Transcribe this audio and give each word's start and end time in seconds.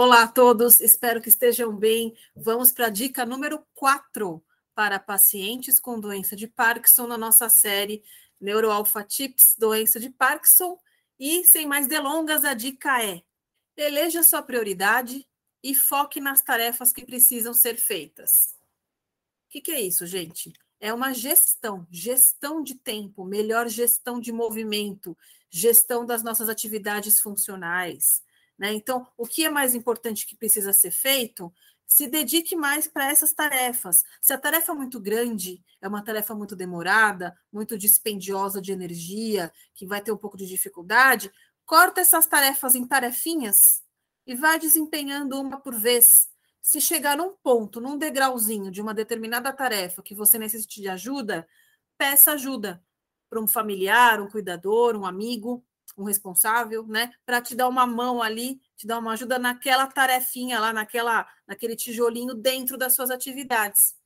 Olá 0.00 0.22
a 0.22 0.28
todos, 0.28 0.80
espero 0.80 1.20
que 1.20 1.28
estejam 1.28 1.74
bem. 1.74 2.16
Vamos 2.36 2.70
para 2.70 2.86
a 2.86 2.88
dica 2.88 3.26
número 3.26 3.66
4 3.74 4.40
para 4.72 4.96
pacientes 4.96 5.80
com 5.80 5.98
doença 5.98 6.36
de 6.36 6.46
Parkinson 6.46 7.08
na 7.08 7.18
nossa 7.18 7.48
série 7.48 8.04
Neuroalpha 8.40 9.02
Tips, 9.02 9.56
doença 9.58 9.98
de 9.98 10.08
Parkinson. 10.08 10.78
E 11.18 11.44
sem 11.44 11.66
mais 11.66 11.88
delongas, 11.88 12.44
a 12.44 12.54
dica 12.54 13.02
é: 13.02 13.24
eleja 13.76 14.22
sua 14.22 14.40
prioridade 14.40 15.26
e 15.64 15.74
foque 15.74 16.20
nas 16.20 16.42
tarefas 16.42 16.92
que 16.92 17.04
precisam 17.04 17.52
ser 17.52 17.74
feitas. 17.74 18.54
O 19.46 19.50
que, 19.50 19.60
que 19.60 19.72
é 19.72 19.80
isso, 19.80 20.06
gente? 20.06 20.52
É 20.78 20.94
uma 20.94 21.12
gestão, 21.12 21.84
gestão 21.90 22.62
de 22.62 22.76
tempo, 22.76 23.24
melhor 23.24 23.68
gestão 23.68 24.20
de 24.20 24.30
movimento, 24.30 25.18
gestão 25.50 26.06
das 26.06 26.22
nossas 26.22 26.48
atividades 26.48 27.18
funcionais 27.18 28.22
né? 28.58 28.72
Então, 28.72 29.06
o 29.16 29.26
que 29.26 29.44
é 29.44 29.50
mais 29.50 29.74
importante 29.74 30.26
que 30.26 30.36
precisa 30.36 30.72
ser 30.72 30.90
feito? 30.90 31.52
Se 31.86 32.06
dedique 32.06 32.56
mais 32.56 32.86
para 32.86 33.10
essas 33.10 33.32
tarefas. 33.32 34.04
Se 34.20 34.32
a 34.32 34.38
tarefa 34.38 34.72
é 34.72 34.74
muito 34.74 35.00
grande, 35.00 35.62
é 35.80 35.88
uma 35.88 36.04
tarefa 36.04 36.34
muito 36.34 36.56
demorada, 36.56 37.38
muito 37.52 37.78
dispendiosa 37.78 38.60
de 38.60 38.72
energia, 38.72 39.52
que 39.74 39.86
vai 39.86 40.02
ter 40.02 40.12
um 40.12 40.16
pouco 40.16 40.36
de 40.36 40.46
dificuldade, 40.46 41.32
corta 41.64 42.00
essas 42.00 42.26
tarefas 42.26 42.74
em 42.74 42.86
tarefinhas 42.86 43.82
e 44.26 44.34
vai 44.34 44.58
desempenhando 44.58 45.40
uma 45.40 45.60
por 45.60 45.74
vez. 45.74 46.28
Se 46.60 46.80
chegar 46.80 47.16
num 47.16 47.34
ponto, 47.42 47.80
num 47.80 47.96
degrauzinho 47.96 48.70
de 48.70 48.82
uma 48.82 48.92
determinada 48.92 49.50
tarefa 49.52 50.02
que 50.02 50.14
você 50.14 50.38
necessite 50.38 50.82
de 50.82 50.88
ajuda, 50.88 51.48
peça 51.96 52.32
ajuda 52.32 52.82
para 53.30 53.40
um 53.40 53.46
familiar, 53.46 54.20
um 54.20 54.28
cuidador, 54.28 54.96
um 54.96 55.06
amigo, 55.06 55.64
um 55.98 56.04
responsável, 56.04 56.86
né, 56.86 57.12
para 57.26 57.42
te 57.42 57.54
dar 57.54 57.68
uma 57.68 57.86
mão 57.86 58.22
ali, 58.22 58.60
te 58.76 58.86
dar 58.86 58.98
uma 58.98 59.12
ajuda 59.12 59.38
naquela 59.38 59.86
tarefinha 59.86 60.60
lá, 60.60 60.72
naquela, 60.72 61.26
naquele 61.46 61.74
tijolinho 61.74 62.34
dentro 62.34 62.78
das 62.78 62.94
suas 62.94 63.10
atividades. 63.10 63.98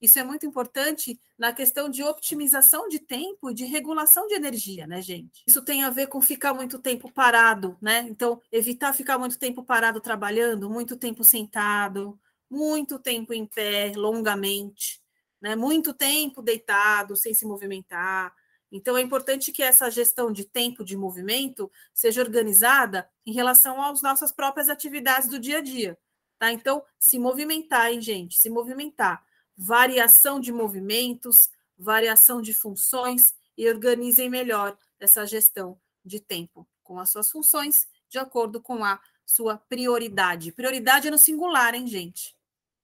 Isso 0.00 0.18
é 0.18 0.22
muito 0.22 0.44
importante 0.44 1.18
na 1.38 1.50
questão 1.50 1.88
de 1.88 2.02
optimização 2.02 2.88
de 2.88 2.98
tempo 2.98 3.50
e 3.50 3.54
de 3.54 3.64
regulação 3.64 4.26
de 4.26 4.34
energia, 4.34 4.86
né, 4.86 5.00
gente? 5.00 5.42
Isso 5.46 5.64
tem 5.64 5.82
a 5.82 5.88
ver 5.88 6.08
com 6.08 6.20
ficar 6.20 6.52
muito 6.52 6.78
tempo 6.78 7.10
parado, 7.10 7.78
né? 7.80 8.00
Então, 8.08 8.38
evitar 8.52 8.92
ficar 8.92 9.18
muito 9.18 9.38
tempo 9.38 9.64
parado 9.64 10.02
trabalhando, 10.02 10.68
muito 10.68 10.94
tempo 10.94 11.24
sentado, 11.24 12.20
muito 12.50 12.98
tempo 12.98 13.32
em 13.32 13.46
pé, 13.46 13.94
longamente, 13.96 15.00
né? 15.40 15.56
Muito 15.56 15.94
tempo 15.94 16.42
deitado, 16.42 17.16
sem 17.16 17.32
se 17.32 17.46
movimentar, 17.46 18.34
então, 18.76 18.96
é 18.96 19.00
importante 19.00 19.52
que 19.52 19.62
essa 19.62 19.88
gestão 19.88 20.32
de 20.32 20.44
tempo 20.44 20.84
de 20.84 20.96
movimento 20.96 21.70
seja 21.94 22.20
organizada 22.20 23.08
em 23.24 23.32
relação 23.32 23.80
às 23.80 24.02
nossas 24.02 24.32
próprias 24.32 24.68
atividades 24.68 25.28
do 25.28 25.38
dia 25.38 25.58
a 25.58 25.60
dia. 25.60 25.96
Tá? 26.40 26.50
Então, 26.50 26.84
se 26.98 27.16
movimentar, 27.16 27.92
hein, 27.92 28.00
gente? 28.00 28.36
Se 28.36 28.50
movimentar. 28.50 29.24
Variação 29.56 30.40
de 30.40 30.52
movimentos, 30.52 31.50
variação 31.78 32.42
de 32.42 32.52
funções 32.52 33.32
e 33.56 33.68
organizem 33.68 34.28
melhor 34.28 34.76
essa 34.98 35.24
gestão 35.24 35.80
de 36.04 36.18
tempo 36.18 36.66
com 36.82 36.98
as 36.98 37.10
suas 37.10 37.30
funções, 37.30 37.86
de 38.08 38.18
acordo 38.18 38.60
com 38.60 38.84
a 38.84 39.00
sua 39.24 39.56
prioridade. 39.56 40.50
Prioridade 40.50 41.06
é 41.06 41.12
no 41.12 41.18
singular, 41.18 41.76
hein, 41.76 41.86
gente? 41.86 42.36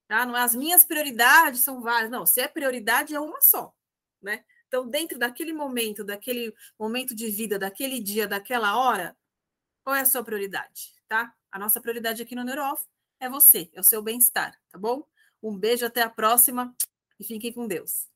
Tá? 0.06 0.24
Não 0.24 0.36
é 0.36 0.42
as 0.42 0.54
minhas 0.54 0.84
prioridades 0.84 1.62
são 1.62 1.80
várias. 1.80 2.12
Não, 2.12 2.24
se 2.24 2.40
é 2.40 2.46
prioridade, 2.46 3.12
é 3.12 3.18
uma 3.18 3.40
só, 3.40 3.74
né? 4.22 4.44
Então, 4.70 4.88
dentro 4.88 5.18
daquele 5.18 5.52
momento, 5.52 6.04
daquele 6.04 6.54
momento 6.78 7.12
de 7.12 7.28
vida, 7.28 7.58
daquele 7.58 7.98
dia, 8.00 8.28
daquela 8.28 8.78
hora, 8.78 9.16
qual 9.82 9.96
é 9.96 10.02
a 10.02 10.04
sua 10.04 10.22
prioridade, 10.22 10.94
tá? 11.08 11.34
A 11.50 11.58
nossa 11.58 11.80
prioridade 11.80 12.22
aqui 12.22 12.36
no 12.36 12.44
Neurof 12.44 12.80
é 13.18 13.28
você, 13.28 13.68
é 13.74 13.80
o 13.80 13.82
seu 13.82 14.00
bem-estar, 14.00 14.56
tá 14.70 14.78
bom? 14.78 15.04
Um 15.42 15.58
beijo, 15.58 15.84
até 15.84 16.02
a 16.02 16.08
próxima 16.08 16.72
e 17.18 17.24
fiquem 17.24 17.52
com 17.52 17.66
Deus. 17.66 18.08